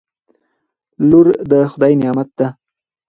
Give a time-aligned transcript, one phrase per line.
[1.09, 2.47] لور دخدای نعمت ده